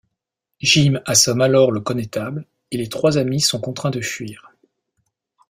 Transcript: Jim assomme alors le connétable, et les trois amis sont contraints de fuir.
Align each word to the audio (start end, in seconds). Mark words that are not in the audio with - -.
Jim 0.59 0.99
assomme 1.05 1.41
alors 1.41 1.71
le 1.71 1.79
connétable, 1.79 2.47
et 2.71 2.77
les 2.77 2.89
trois 2.89 3.19
amis 3.19 3.39
sont 3.39 3.59
contraints 3.61 3.91
de 3.91 4.01
fuir. 4.01 4.51